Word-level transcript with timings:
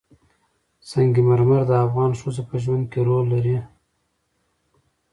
سنگ 0.89 1.15
مرمر 1.27 1.61
د 1.67 1.71
افغان 1.85 2.11
ښځو 2.19 2.41
په 2.49 2.55
ژوند 2.63 2.85
کې 2.91 2.99
رول 3.07 3.25
لري. 3.33 3.57